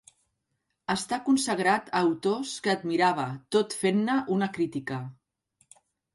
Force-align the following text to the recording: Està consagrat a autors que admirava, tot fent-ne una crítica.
Està 0.93 1.19
consagrat 1.27 1.91
a 1.91 2.01
autors 2.07 2.55
que 2.69 2.73
admirava, 2.73 3.27
tot 3.59 3.77
fent-ne 3.83 4.19
una 4.39 4.51
crítica. 4.59 5.01